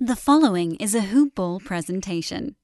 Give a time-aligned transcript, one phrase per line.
[0.00, 2.56] The following is a Hoop Ball presentation.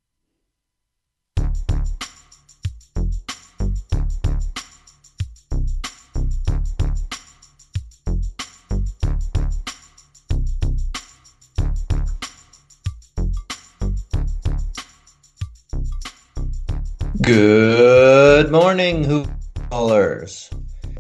[17.23, 19.29] Good morning, Hoop
[19.71, 20.51] Ballers,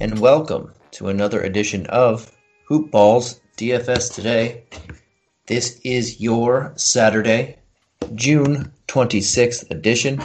[0.01, 2.31] and welcome to another edition of
[2.69, 4.63] Hoop Balls DFS Today.
[5.51, 7.57] This is your Saturday,
[8.15, 10.23] June 26th edition.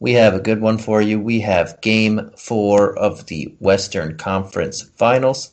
[0.00, 1.20] We have a good one for you.
[1.20, 5.52] We have game four of the Western Conference Finals.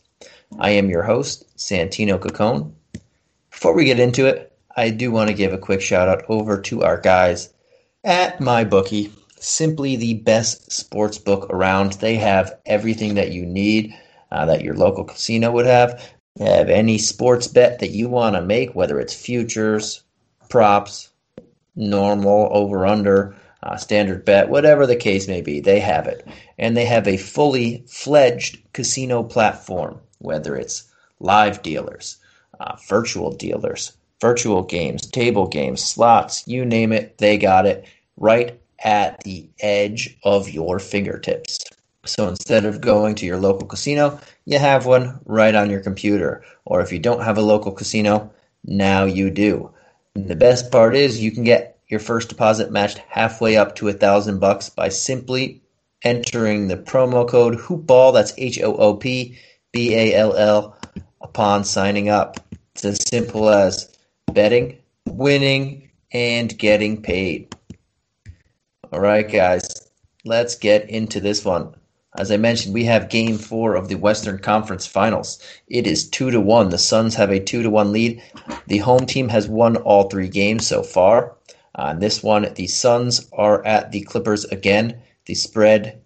[0.58, 2.72] I am your host, Santino Caccone.
[3.52, 6.60] Before we get into it, I do want to give a quick shout out over
[6.62, 7.54] to our guys
[8.04, 9.12] at MyBookie.
[9.40, 11.92] Simply the best sports book around.
[11.94, 13.96] They have everything that you need
[14.32, 16.04] uh, that your local casino would have
[16.40, 20.04] have any sports bet that you want to make, whether it's futures,
[20.50, 21.10] props,
[21.76, 26.26] normal, over under, uh, standard bet, whatever the case may be, they have it.
[26.58, 32.18] And they have a fully fledged casino platform, whether it's live dealers,
[32.60, 37.86] uh, virtual dealers, virtual games, table games, slots, you name it, they got it
[38.18, 41.60] right at the edge of your fingertips.
[42.06, 46.44] So instead of going to your local casino, you have one right on your computer.
[46.66, 48.32] Or if you don't have a local casino,
[48.66, 49.72] now you do.
[50.16, 53.90] And the best part is you can get your first deposit matched halfway up to
[53.90, 55.62] a thousand bucks by simply
[56.04, 59.38] entering the promo code hoopball that's h-o-o-p
[59.72, 60.78] b-a-l-l
[61.22, 62.40] upon signing up
[62.74, 63.96] it's as simple as
[64.32, 67.56] betting winning and getting paid
[68.92, 69.92] all right guys
[70.26, 71.76] let's get into this one
[72.18, 75.40] as I mentioned, we have game four of the Western Conference Finals.
[75.68, 76.70] It is two to one.
[76.70, 78.22] The Suns have a two to one lead.
[78.68, 81.38] The home team has won all three games so far.
[81.76, 85.02] On uh, this one, the Suns are at the Clippers again.
[85.26, 86.02] The spread,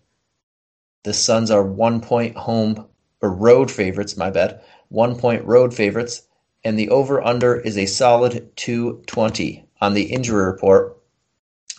[1.03, 2.85] the Suns are one point home
[3.21, 4.15] or road favorites.
[4.15, 6.21] My bad, one point road favorites,
[6.63, 9.65] and the over under is a solid two twenty.
[9.81, 10.97] On the injury report,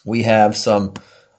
[0.05, 0.95] we have some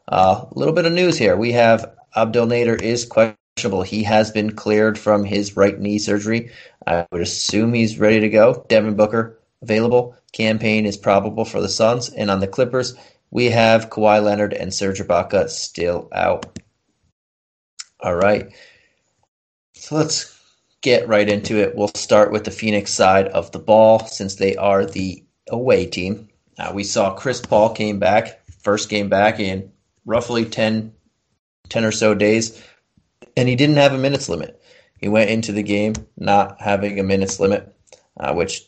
[0.08, 1.36] a uh, little bit of news here.
[1.36, 3.84] We have Abdel Nader is questionable.
[3.84, 6.52] He has been cleared from his right knee surgery.
[6.86, 8.66] I would assume he's ready to go.
[8.70, 10.16] Devin Booker available.
[10.32, 12.10] Cam Payne is probable for the Suns.
[12.10, 12.96] And on the Clippers,
[13.32, 16.60] we have Kawhi Leonard and Serge Ibaka still out.
[18.00, 18.54] All right.
[19.74, 20.40] So let's
[20.82, 21.76] get right into it.
[21.76, 26.30] We'll start with the Phoenix side of the ball since they are the away team.
[26.58, 29.72] Uh, we saw Chris Paul came back, first game back in
[30.06, 30.94] roughly 10
[31.70, 32.62] 10 or so days,
[33.36, 34.62] and he didn't have a minutes limit.
[35.00, 37.74] He went into the game not having a minutes limit,
[38.20, 38.64] uh, which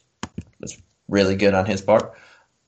[0.60, 0.78] was
[1.08, 2.14] really good on his part.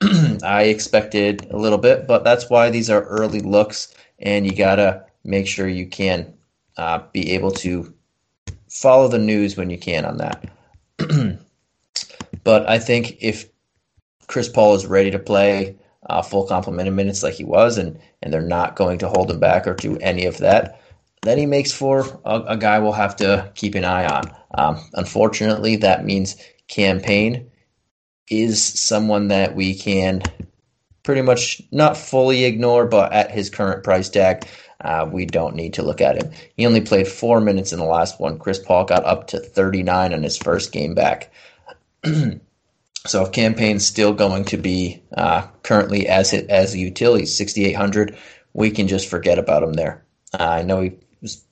[0.44, 5.06] I expected a little bit, but that's why these are early looks, and you gotta
[5.24, 6.34] make sure you can
[6.78, 7.94] uh, be able to
[8.68, 10.50] follow the news when you can on that.
[12.44, 13.48] but I think if
[14.28, 15.76] Chris Paul is ready to play
[16.10, 19.32] uh, full complement of minutes like he was, and and they're not going to hold
[19.32, 20.82] him back or do any of that,
[21.22, 24.24] then he makes for a, a guy we'll have to keep an eye on.
[24.56, 26.36] Um, unfortunately, that means
[26.68, 27.50] Cam Payne
[28.30, 30.22] is someone that we can
[31.04, 34.48] pretty much not fully ignore, but at his current price tag,
[34.82, 36.32] uh, we don't need to look at him.
[36.56, 38.40] He only played four minutes in the last one.
[38.40, 41.32] Chris Paul got up to 39 in his first game back.
[43.08, 47.26] So if Cam Payne's still going to be uh, currently as it, as a utility,
[47.26, 48.16] 6,800,
[48.54, 50.06] we can just forget about him there.
[50.38, 51.44] Uh, I know he was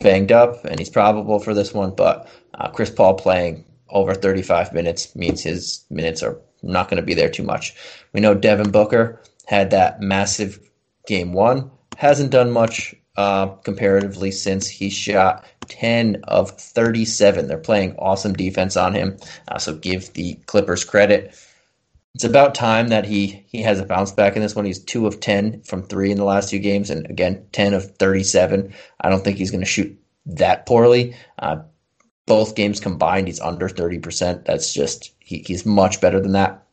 [0.00, 4.72] banged up and he's probable for this one, but uh, Chris Paul playing over 35
[4.72, 7.74] minutes means his minutes are not going to be there too much.
[8.12, 10.58] We know Devin Booker had that massive
[11.06, 17.48] game one, hasn't done much uh, comparatively since he shot 10 of 37.
[17.48, 19.16] They're playing awesome defense on him,
[19.48, 21.34] uh, so give the Clippers credit.
[22.14, 24.64] It's about time that he he has a bounce back in this one.
[24.64, 27.96] He's two of 10 from three in the last two games, and again 10 of
[27.96, 28.72] 37.
[29.00, 31.14] I don't think he's going to shoot that poorly.
[31.38, 31.58] Uh,
[32.26, 34.44] both games combined, he's under 30%.
[34.44, 36.66] That's just he, he's much better than that.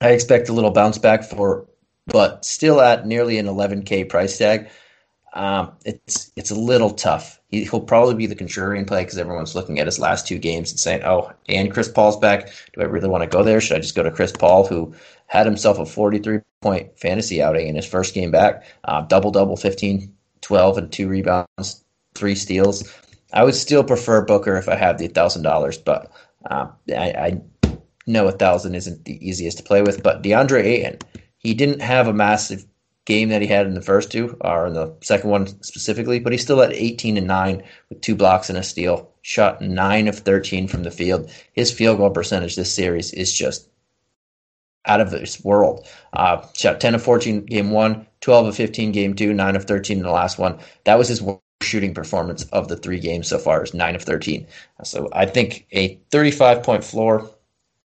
[0.00, 1.66] I expect a little bounce back for,
[2.06, 4.68] but still at nearly an 11k price tag.
[5.34, 7.40] Um, it's it's a little tough.
[7.48, 10.70] He, will probably be the contrarian play because everyone's looking at his last two games
[10.70, 12.48] and saying, "Oh, and Chris Paul's back.
[12.74, 13.60] Do I really want to go there?
[13.60, 14.94] Should I just go to Chris Paul, who
[15.26, 19.56] had himself a 43 point fantasy outing in his first game back, uh, double double,
[19.56, 20.12] 15,
[20.42, 21.84] 12, and two rebounds,
[22.14, 22.92] three steals.
[23.32, 26.12] I would still prefer Booker if I had the thousand dollars, but
[26.50, 27.40] uh, I, I
[28.06, 30.98] know a thousand isn't the easiest to play with, but DeAndre Ayton,
[31.38, 32.66] he didn't have a massive
[33.04, 36.32] game that he had in the first two, or in the second one specifically, but
[36.32, 39.10] he's still at 18 and 9 with two blocks and a steal.
[39.22, 41.30] Shot 9 of 13 from the field.
[41.52, 43.68] His field goal percentage this series is just
[44.86, 45.86] out of this world.
[46.12, 49.98] Uh, shot 10 of 14 game one, 12 of 15 game two, 9 of 13
[49.98, 50.58] in the last one.
[50.84, 51.22] That was his
[51.62, 54.46] shooting performance of the three games so far, is 9 of 13.
[54.84, 57.30] So I think a 35 point floor,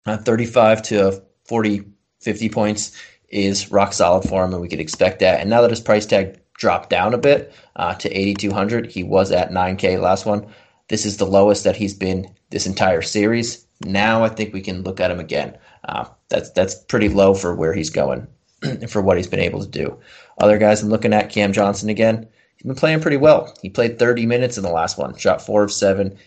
[0.05, 1.83] uh, 35 to 40,
[2.21, 2.95] 50 points
[3.33, 5.41] is rock solid for him, and we could expect that.
[5.41, 9.31] And now that his price tag dropped down a bit uh, to 8,200, he was
[9.31, 10.45] at 9K last one.
[10.89, 13.65] This is the lowest that he's been this entire series.
[13.83, 15.57] Now I think we can look at him again.
[15.85, 18.27] Uh, that's that's pretty low for where he's going,
[18.61, 19.97] and for what he's been able to do.
[20.37, 22.27] Other guys I'm looking at, Cam Johnson again.
[22.55, 23.53] He's been playing pretty well.
[23.61, 26.17] He played 30 minutes in the last one, shot four of seven.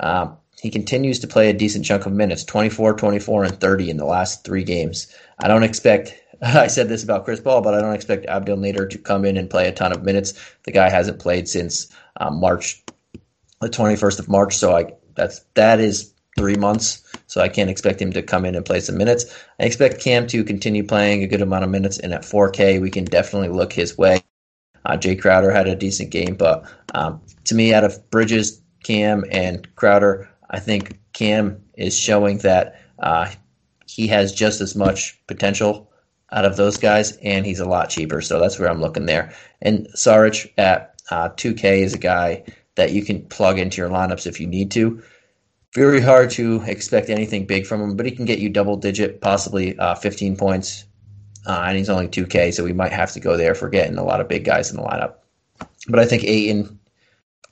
[0.00, 3.96] Um, he continues to play a decent chunk of minutes 24, 24, and 30 in
[3.98, 5.14] the last three games.
[5.40, 8.88] I don't expect I said this about Chris Paul, but I don't expect Abdel Nader
[8.88, 10.34] to come in and play a ton of minutes.
[10.64, 11.88] The guy hasn't played since
[12.18, 12.82] um, March,
[13.60, 14.56] the 21st of March.
[14.56, 17.02] So I that's that is three months.
[17.26, 19.24] So I can't expect him to come in and play some minutes.
[19.60, 22.90] I expect Cam to continue playing a good amount of minutes, and at 4K, we
[22.90, 24.20] can definitely look his way.
[24.84, 26.64] Uh, Jae Crowder had a decent game, but
[26.94, 32.80] um, to me, out of Bridges, Cam, and Crowder, I think Cam is showing that
[32.98, 33.30] uh,
[33.86, 35.90] he has just as much potential
[36.34, 38.20] out of those guys, and he's a lot cheaper.
[38.20, 39.32] So that's where I'm looking there.
[39.62, 42.44] And Saric at uh, 2K is a guy
[42.74, 45.02] that you can plug into your lineups if you need to.
[45.74, 49.20] Very hard to expect anything big from him, but he can get you double digit,
[49.20, 50.84] possibly uh, 15 points.
[51.46, 54.04] Uh, and he's only 2K, so we might have to go there for getting a
[54.04, 55.14] lot of big guys in the lineup.
[55.88, 56.78] But I think Ayton,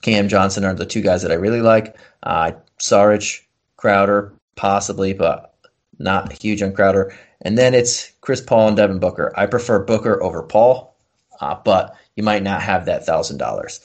[0.01, 1.95] Cam Johnson are the two guys that I really like.
[2.23, 3.41] Uh, Saric,
[3.77, 5.53] Crowder, possibly, but
[5.99, 7.15] not huge on Crowder.
[7.43, 9.31] And then it's Chris Paul and Devin Booker.
[9.35, 10.95] I prefer Booker over Paul,
[11.39, 13.81] uh, but you might not have that thousand dollars.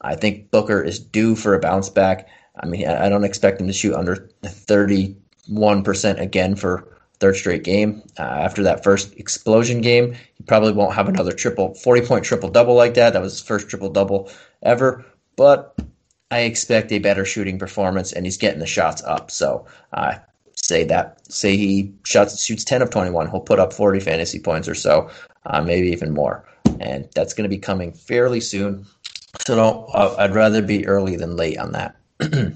[0.00, 2.28] I think Booker is due for a bounce back.
[2.60, 6.88] I mean, I don't expect him to shoot under 31% again for
[7.20, 8.02] third straight game.
[8.18, 12.50] Uh, after that first explosion game, he probably won't have another triple, 40 point triple
[12.50, 13.12] double like that.
[13.12, 14.30] That was his first triple double
[14.62, 15.04] ever.
[15.36, 15.78] But
[16.30, 19.30] I expect a better shooting performance, and he's getting the shots up.
[19.30, 20.16] So uh,
[20.62, 24.68] say that say he shots shoots 10 of 21 he'll put up 40 fantasy points
[24.68, 25.10] or so
[25.44, 26.44] uh, maybe even more.
[26.78, 28.86] And that's going to be coming fairly soon.
[29.40, 31.96] So uh, i'd rather be early than late on that.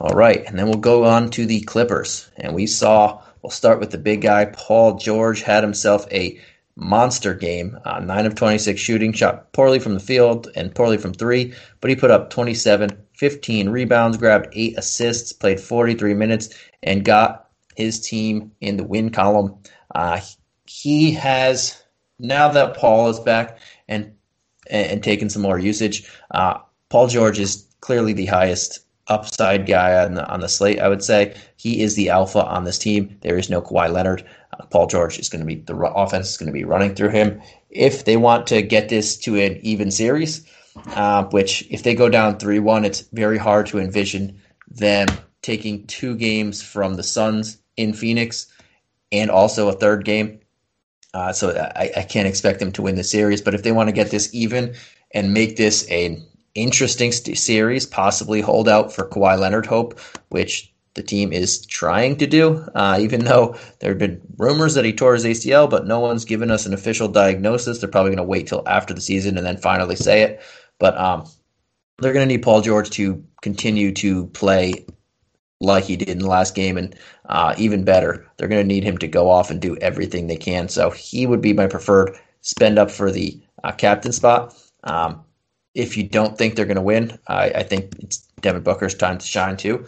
[0.00, 2.30] All right and then we'll go on to the clippers.
[2.36, 6.40] And we saw we'll start with the big guy paul george had himself a
[6.76, 7.78] monster game.
[7.84, 11.90] Uh, 9 of 26 shooting, shot poorly from the field and poorly from three, but
[11.90, 16.48] he put up 27, 15 rebounds, grabbed 8 assists, played 43 minutes,
[16.82, 19.56] and got his team in the win column.
[19.94, 20.20] Uh,
[20.66, 21.82] he has,
[22.18, 23.58] now that Paul is back
[23.88, 24.12] and
[24.70, 26.58] and, and taken some more usage, uh,
[26.88, 31.02] Paul George is clearly the highest upside guy on the, on the slate, I would
[31.02, 31.34] say.
[31.56, 33.16] He is the alpha on this team.
[33.20, 34.24] There is no Kawhi Leonard.
[34.70, 37.40] Paul George is going to be the offense is going to be running through him.
[37.70, 40.46] If they want to get this to an even series,
[40.88, 44.40] uh, which if they go down three one, it's very hard to envision
[44.70, 45.08] them
[45.42, 48.46] taking two games from the Suns in Phoenix
[49.10, 50.40] and also a third game.
[51.14, 53.42] Uh, so I, I, can't expect them to win the series.
[53.42, 54.74] But if they want to get this even
[55.10, 60.71] and make this an interesting st- series, possibly hold out for Kawhi Leonard hope, which
[60.94, 64.92] the team is trying to do, uh, even though there have been rumors that he
[64.92, 67.78] tore his ACL, but no one's given us an official diagnosis.
[67.78, 70.42] They're probably going to wait till after the season and then finally say it.
[70.78, 71.26] But um,
[71.98, 74.84] they're going to need Paul George to continue to play
[75.60, 76.94] like he did in the last game, and
[77.26, 80.36] uh, even better, they're going to need him to go off and do everything they
[80.36, 80.68] can.
[80.68, 84.54] So he would be my preferred spend up for the uh, captain spot.
[84.84, 85.24] Um,
[85.74, 89.18] if you don't think they're going to win, I, I think it's Devin Booker's time
[89.18, 89.86] to shine too.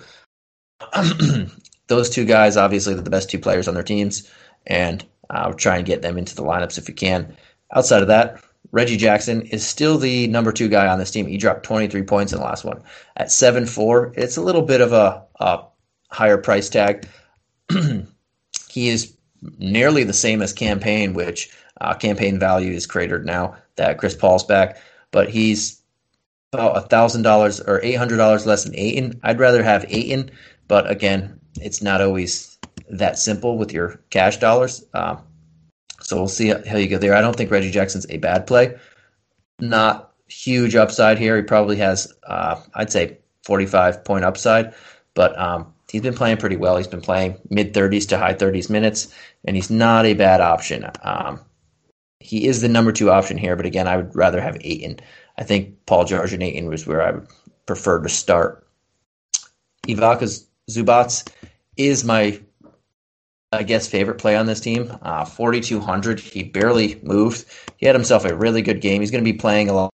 [1.86, 4.30] those two guys, obviously, they're the best two players on their teams,
[4.66, 7.36] and uh, try and get them into the lineups if you can.
[7.74, 11.26] Outside of that, Reggie Jackson is still the number two guy on this team.
[11.26, 12.82] He dropped 23 points in the last one.
[13.16, 15.64] At 7 4, it's a little bit of a, a
[16.10, 17.08] higher price tag.
[18.68, 19.16] he is
[19.58, 21.50] nearly the same as Cam Payne, which
[21.80, 24.78] uh, Cam Payne value is cratered now that Chris Paul's back,
[25.10, 25.80] but he's
[26.54, 29.20] about $1,000 or $800 less than Ayton.
[29.22, 30.30] I'd rather have Ayton
[30.68, 32.58] but again, it's not always
[32.90, 34.84] that simple with your cash dollars.
[34.94, 35.22] Um,
[36.00, 37.14] so we'll see how you go there.
[37.14, 38.76] I don't think Reggie Jackson's a bad play.
[39.60, 41.36] Not huge upside here.
[41.36, 44.74] He probably has, uh, I'd say, 45 point upside,
[45.14, 46.76] but um, he's been playing pretty well.
[46.76, 50.90] He's been playing mid 30s to high 30s minutes, and he's not a bad option.
[51.02, 51.40] Um,
[52.20, 54.98] he is the number two option here, but again, I would rather have Ayton.
[55.36, 57.28] I think Paul George and Ayton was where I would
[57.66, 58.66] prefer to start.
[59.88, 60.26] Ivica
[60.70, 61.28] Zubac
[61.76, 62.40] is my,
[63.52, 64.96] I guess, favorite play on this team.
[65.02, 66.20] Uh, 4,200.
[66.20, 67.46] He barely moved.
[67.76, 69.00] He had himself a really good game.
[69.00, 69.90] He's going to be playing a lot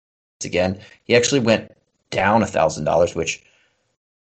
[0.44, 0.80] again.
[1.04, 1.72] He actually went
[2.10, 3.44] down $1,000, which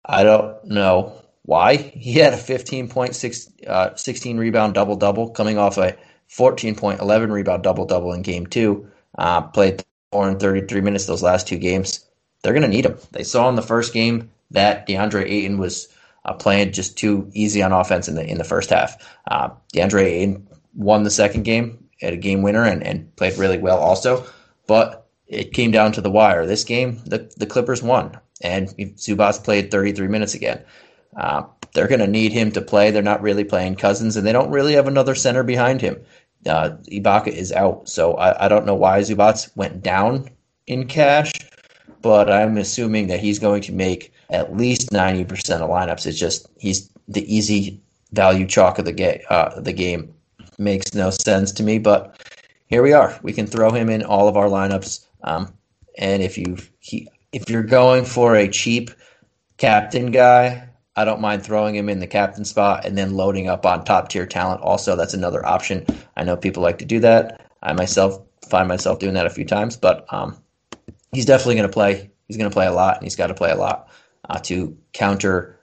[0.04, 1.76] I don't know why.
[1.76, 5.97] He had a 15.6, uh, 16 rebound double double coming off a
[6.30, 8.88] 14.11 rebound double double in game two.
[9.19, 12.04] Uh, played 433 minutes those last two games.
[12.42, 12.96] They're going to need him.
[13.12, 15.88] They saw in the first game that DeAndre Ayton was
[16.24, 18.96] uh, playing just too easy on offense in the in the first half.
[19.30, 23.58] Uh, DeAndre Ayton won the second game at a game winner and, and played really
[23.58, 24.24] well also,
[24.66, 26.46] but it came down to the wire.
[26.46, 30.62] This game, the, the Clippers won, and Zubac played 33 minutes again.
[31.16, 32.90] Uh, they're going to need him to play.
[32.90, 36.00] They're not really playing Cousins, and they don't really have another center behind him.
[36.47, 40.30] Uh, Ibaka is out, so I, I don't know why Zubac went down
[40.66, 41.32] in cash,
[42.00, 46.06] but I'm assuming that he's going to make at least 90% of lineups.
[46.06, 47.80] It's just he's the easy
[48.12, 50.14] value chalk of the, ga- uh, the game.
[50.59, 52.16] Makes no sense to me, but
[52.66, 53.18] here we are.
[53.23, 55.04] We can throw him in all of our lineups.
[55.25, 55.52] Um,
[55.99, 56.56] and if you
[57.32, 58.90] if you're going for a cheap
[59.56, 63.64] captain guy, I don't mind throwing him in the captain spot and then loading up
[63.64, 64.61] on top tier talent.
[64.62, 65.87] Also, that's another option.
[66.16, 67.47] I know people like to do that.
[67.62, 70.37] I myself find myself doing that a few times, but um,
[71.12, 72.11] he's definitely going to play.
[72.26, 73.88] He's going to play a lot, and he's got to play a lot
[74.28, 75.59] uh, to counter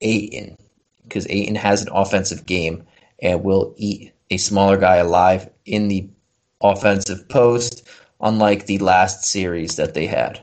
[0.00, 0.56] Ayton
[1.04, 2.84] because Ayton has an offensive game
[3.20, 6.08] and will eat a smaller guy alive in the
[6.62, 7.86] offensive post,
[8.20, 10.42] unlike the last series that they had.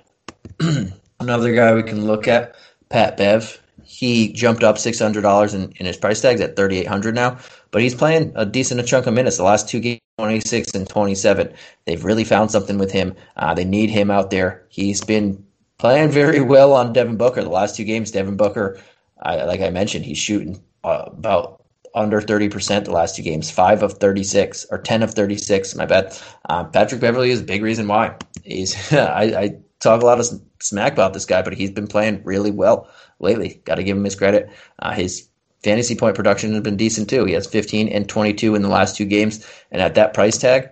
[1.20, 2.56] Another guy we can look at,
[2.90, 3.62] Pat Bev.
[3.98, 7.16] He jumped up six hundred dollars in, in his price tags at thirty eight hundred
[7.16, 7.40] now,
[7.72, 9.38] but he's playing a decent chunk of minutes.
[9.38, 11.52] The last two games, twenty six and twenty seven.
[11.86, 13.16] They've really found something with him.
[13.38, 14.68] Uh, they need him out there.
[14.70, 15.44] He's been
[15.80, 17.42] playing very well on Devin Booker.
[17.42, 18.80] The last two games, Devin Booker,
[19.24, 21.64] I, like I mentioned, he's shooting uh, about
[21.96, 26.16] under 30% the last two games, 5 of 36, or 10 of 36, my bad.
[26.48, 28.16] Uh, Patrick Beverley is a big reason why.
[28.44, 30.28] He's I, I, talk a lot of
[30.60, 33.62] smack about this guy, but he's been playing really well lately.
[33.66, 34.50] Got to give him his credit.
[34.80, 35.28] Uh, his
[35.64, 37.26] fantasy point production has been decent too.
[37.26, 40.70] He has 15 and 22 in the last two games, and at that price tag,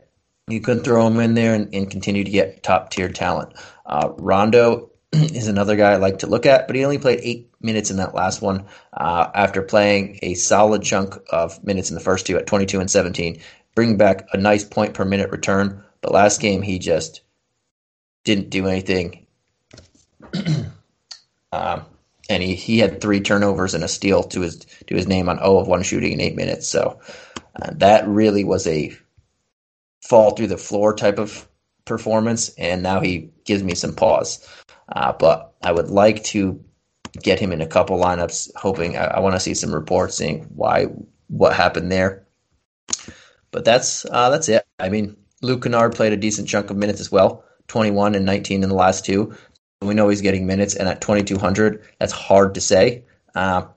[0.47, 3.53] you could throw him in there and, and continue to get top tier talent.
[3.85, 7.49] Uh, Rondo is another guy I like to look at, but he only played eight
[7.61, 12.01] minutes in that last one uh, after playing a solid chunk of minutes in the
[12.01, 13.41] first two at 22 and 17,
[13.73, 15.83] bringing back a nice point per minute return.
[16.01, 17.21] But last game, he just
[18.25, 19.25] didn't do anything.
[21.51, 21.85] um,
[22.29, 25.37] and he, he had three turnovers and a steal to his to his name on
[25.37, 26.67] 0 of 1 shooting in eight minutes.
[26.67, 26.99] So
[27.61, 28.93] uh, that really was a
[30.01, 31.47] fall through the floor type of
[31.85, 34.45] performance, and now he gives me some pause.
[34.89, 36.63] Uh, but I would like to
[37.21, 40.43] get him in a couple lineups, hoping I, I want to see some reports seeing
[40.55, 40.87] why
[41.27, 42.27] what happened there.
[43.51, 44.65] But that's uh, that's it.
[44.79, 48.63] I mean, Luke Kennard played a decent chunk of minutes as well, 21 and 19
[48.63, 49.35] in the last two.
[49.81, 53.03] We know he's getting minutes, and at 2200, that's hard to say.
[53.33, 53.67] Uh,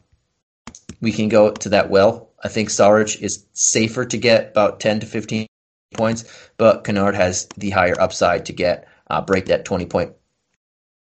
[1.00, 2.30] we can go to that well.
[2.42, 5.46] I think Saric is safer to get about 10 to 15
[5.94, 6.24] points,
[6.56, 10.12] but Kennard has the higher upside to get uh, break that 20 point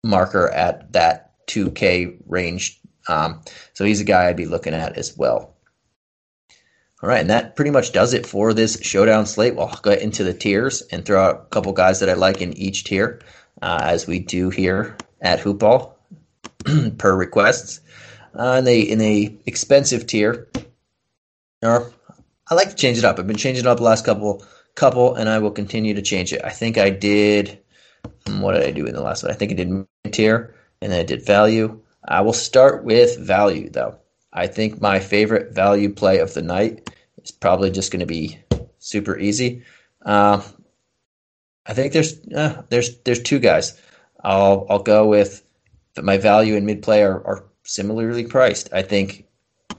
[0.03, 2.79] marker at that 2K range.
[3.07, 3.41] Um,
[3.73, 5.54] so he's a guy I'd be looking at as well.
[7.05, 9.55] All right, and that pretty much does it for this showdown slate.
[9.55, 12.57] We'll get into the tiers and throw out a couple guys that I like in
[12.57, 13.21] each tier,
[13.61, 15.93] uh, as we do here at Hoopball
[16.97, 17.79] per requests.
[18.33, 20.47] Uh, in the in the expensive tier,
[21.61, 21.93] or
[22.49, 23.19] I like to change it up.
[23.19, 24.43] I've been changing it up the last couple
[24.73, 26.41] couple, and I will continue to change it.
[26.43, 27.59] I think I did.
[28.25, 29.31] Hmm, what did I do in the last one?
[29.31, 31.79] I think I did tier, and then I did value.
[32.03, 33.95] I will start with value, though.
[34.33, 36.89] I think my favorite value play of the night
[37.25, 38.39] is probably just going to be
[38.79, 39.63] super easy.
[40.05, 40.41] Uh,
[41.65, 43.79] I think there's uh, there's there's two guys.
[44.23, 45.43] I'll I'll go with
[46.01, 48.71] my value and mid play are, are similarly priced.
[48.73, 49.25] I think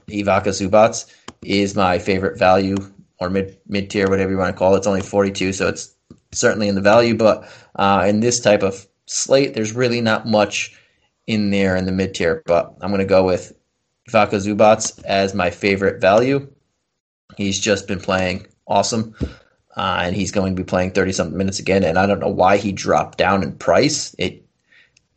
[0.07, 1.11] Ivica Zubac
[1.43, 2.75] is my favorite value
[3.19, 4.79] or mid mid tier, whatever you want to call it.
[4.79, 5.93] It's only 42, so it's
[6.31, 7.15] certainly in the value.
[7.15, 10.75] But uh, in this type of slate, there's really not much
[11.25, 12.43] in there in the mid tier.
[12.45, 13.53] But I'm going to go with
[14.07, 16.47] Ivica Zubac as my favorite value.
[17.37, 19.15] He's just been playing awesome.
[19.75, 21.83] Uh, and he's going to be playing 30 something minutes again.
[21.83, 24.15] And I don't know why he dropped down in price.
[24.17, 24.43] It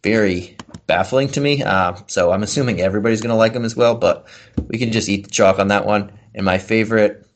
[0.02, 1.62] very baffling to me.
[1.62, 4.26] Uh, so I'm assuming everybody's going to like him as well, but
[4.68, 6.12] we can just eat the chalk on that one.
[6.34, 7.26] And my favorite,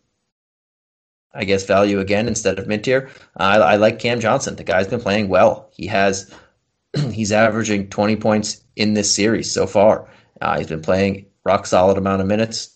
[1.33, 4.57] I guess, value again instead of mid tier, uh, I, I, like Cam Johnson.
[4.57, 5.71] The guy's been playing well.
[5.73, 6.33] He has,
[7.11, 10.09] he's averaging 20 points in this series so far.
[10.41, 12.74] Uh, he's been playing rock solid amount of minutes,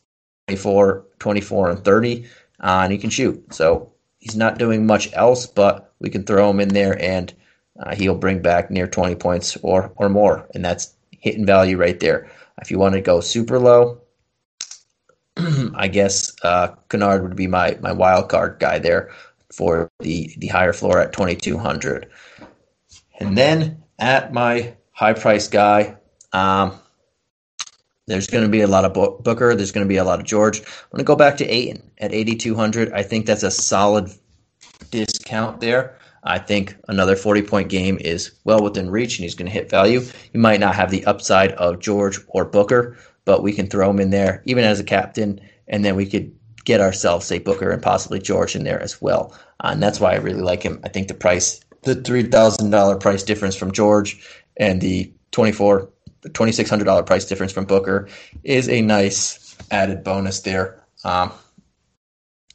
[0.49, 2.25] 24, 24 and 30,
[2.61, 3.53] uh, and he can shoot.
[3.53, 7.33] So he's not doing much else, but we can throw him in there and
[7.79, 10.49] uh, he'll bring back near 20 points or, or more.
[10.55, 12.31] And that's hitting value right there.
[12.63, 14.01] If you want to go super low,
[15.75, 19.11] I guess uh, Kennard would be my, my wild card guy there
[19.53, 22.11] for the, the higher floor at 2200
[23.21, 25.99] And then at my high price guy,
[26.33, 26.73] um,
[28.09, 29.55] there's going to be a lot of Booker.
[29.55, 30.61] There's going to be a lot of George.
[30.61, 32.93] I'm going to go back to Ayton at 8,200.
[32.93, 34.11] I think that's a solid
[34.91, 35.99] discount there.
[36.25, 39.71] I think another 40 point game is well within reach and he's going to hit
[39.71, 40.03] value.
[40.33, 44.01] You might not have the upside of George or Booker, but we can throw him
[44.01, 46.35] in there even as a captain, and then we could
[46.65, 49.39] get ourselves, say, Booker and possibly George in there as well.
[49.61, 50.81] Uh, and that's why I really like him.
[50.83, 54.19] I think the price, the $3,000 price difference from George
[54.57, 55.91] and the 24
[56.23, 58.09] $2,600 price difference from Booker
[58.45, 60.85] is a nice added bonus there.
[61.05, 61.33] Um,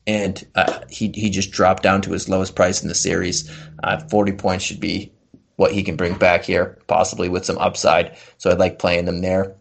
[0.06, 3.50] and uh, he he just dropped down to his lowest price in the series.
[3.82, 5.14] Uh, Forty points should be
[5.56, 8.18] what he can bring back here, possibly with some upside.
[8.38, 9.56] So I like playing them there.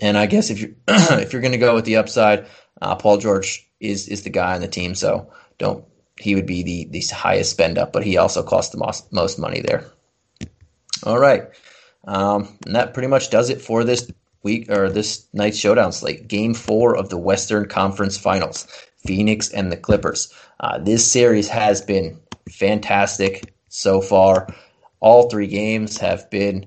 [0.00, 2.46] And I guess if you if you're going to go with the upside,
[2.82, 4.94] uh, Paul George is is the guy on the team.
[4.94, 5.84] So don't
[6.18, 9.38] he would be the the highest spend up, but he also costs the most most
[9.38, 9.84] money there.
[11.04, 11.48] All right,
[12.06, 14.10] um, and that pretty much does it for this
[14.42, 16.28] week or this night's showdown slate.
[16.28, 18.66] Game four of the Western Conference Finals.
[19.06, 20.32] Phoenix and the Clippers.
[20.60, 22.18] Uh, this series has been
[22.50, 24.48] fantastic so far.
[25.00, 26.66] All three games have been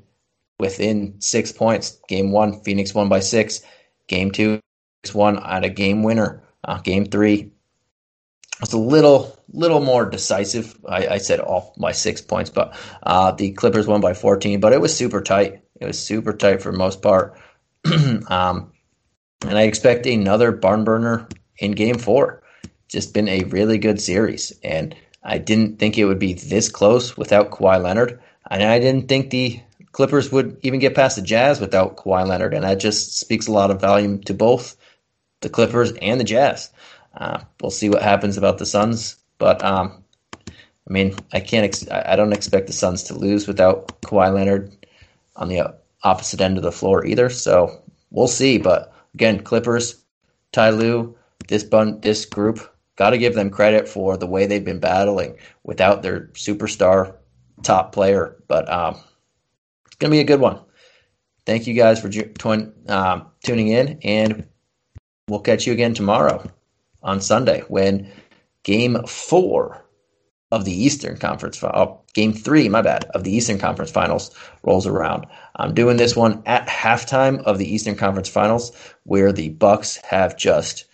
[0.60, 2.00] within six points.
[2.08, 3.62] Game one, Phoenix won by six.
[4.08, 4.60] Game two,
[5.04, 6.42] Phoenix won at a game winner.
[6.64, 7.51] Uh, game three
[8.62, 10.78] was a little little more decisive.
[10.88, 14.60] I, I said all my six points, but uh, the Clippers won by 14.
[14.60, 15.62] But it was super tight.
[15.80, 17.38] It was super tight for most part.
[18.28, 18.72] um,
[19.42, 22.44] and I expect another barn burner in game four.
[22.88, 24.54] Just been a really good series.
[24.64, 28.22] And I didn't think it would be this close without Kawhi Leonard.
[28.50, 29.60] And I didn't think the
[29.92, 32.54] Clippers would even get past the Jazz without Kawhi Leonard.
[32.54, 34.76] And that just speaks a lot of volume to both
[35.42, 36.72] the Clippers and the Jazz.
[37.16, 39.18] Uh, we'll see what happens about the Suns.
[39.38, 40.04] But um,
[40.48, 41.66] I mean, I can't.
[41.66, 44.86] Ex- I don't expect the Suns to lose without Kawhi Leonard
[45.36, 47.30] on the opposite end of the floor either.
[47.30, 48.58] So we'll see.
[48.58, 50.04] But again, Clippers,
[50.52, 51.16] Ty Lue,
[51.48, 52.60] this bun this group
[52.96, 57.16] got to give them credit for the way they've been battling without their superstar
[57.64, 58.38] top player.
[58.48, 58.96] But um,
[59.86, 60.60] it's gonna be a good one.
[61.46, 62.32] Thank you guys for ju-
[62.88, 64.46] um, tuning in, and
[65.28, 66.48] we'll catch you again tomorrow
[67.04, 68.12] on Sunday when
[68.64, 69.84] Game Four
[70.52, 74.86] of the Eastern Conference, oh, Game Three, my bad, of the Eastern Conference Finals rolls
[74.86, 75.26] around.
[75.56, 78.72] I'm doing this one at halftime of the Eastern Conference Finals,
[79.04, 80.86] where the Bucks have just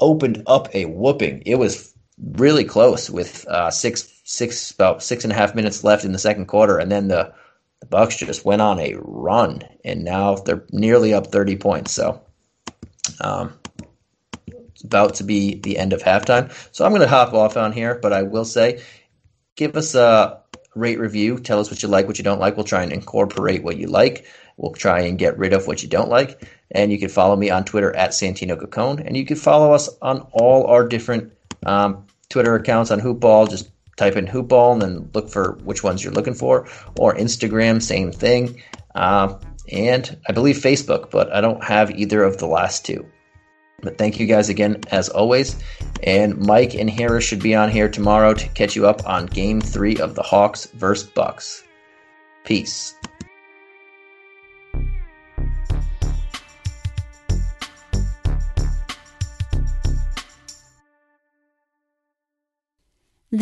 [0.00, 1.42] opened up a whooping.
[1.44, 1.94] It was
[2.34, 6.18] really close with uh, six six about six and a half minutes left in the
[6.18, 7.32] second quarter, and then the
[7.80, 11.92] the Bucks just went on a run, and now they're nearly up thirty points.
[11.92, 12.22] So,
[13.20, 13.52] um,
[14.82, 16.52] about to be the end of halftime.
[16.72, 18.82] So I'm going to hop off on here, but I will say,
[19.56, 20.40] give us a
[20.74, 21.38] rate review.
[21.38, 22.56] Tell us what you like, what you don't like.
[22.56, 24.26] We'll try and incorporate what you like.
[24.56, 26.46] We'll try and get rid of what you don't like.
[26.70, 29.04] And you can follow me on Twitter at Santino Caccone.
[29.04, 31.32] And you can follow us on all our different
[31.66, 33.50] um, Twitter accounts on Hoopball.
[33.50, 36.68] Just type in Hoopball and then look for which ones you're looking for.
[36.98, 38.62] Or Instagram, same thing.
[38.94, 39.38] Uh,
[39.72, 43.06] and I believe Facebook, but I don't have either of the last two.
[43.82, 45.56] But thank you guys again, as always.
[46.02, 49.60] And Mike and Harris should be on here tomorrow to catch you up on game
[49.60, 51.64] three of the Hawks versus Bucks.
[52.44, 52.94] Peace.